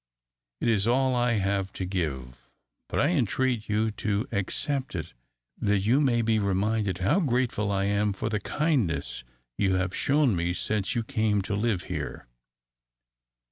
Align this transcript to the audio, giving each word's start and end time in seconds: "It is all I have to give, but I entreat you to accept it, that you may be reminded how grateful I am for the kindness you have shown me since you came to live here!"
"It 0.61 0.67
is 0.67 0.87
all 0.87 1.13
I 1.13 1.33
have 1.33 1.71
to 1.73 1.85
give, 1.85 2.49
but 2.89 2.99
I 2.99 3.09
entreat 3.09 3.69
you 3.69 3.91
to 3.91 4.27
accept 4.31 4.95
it, 4.95 5.13
that 5.59 5.81
you 5.81 6.01
may 6.01 6.23
be 6.23 6.39
reminded 6.39 6.97
how 6.97 7.19
grateful 7.19 7.71
I 7.71 7.83
am 7.85 8.11
for 8.11 8.27
the 8.27 8.39
kindness 8.39 9.23
you 9.59 9.75
have 9.75 9.95
shown 9.95 10.35
me 10.35 10.53
since 10.55 10.95
you 10.95 11.03
came 11.03 11.43
to 11.43 11.53
live 11.55 11.83
here!" 11.83 12.25